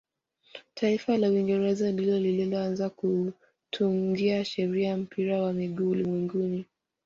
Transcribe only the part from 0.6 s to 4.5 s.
taifa la uingereza ndilo lililoanza kuutungia